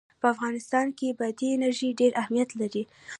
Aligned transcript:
په 0.21 0.25
افغانستان 0.33 0.87
کې 0.97 1.07
بادي 1.19 1.49
انرژي 1.55 1.89
ډېر 1.99 2.11
اهمیت 2.21 2.49
لري. 2.61 2.83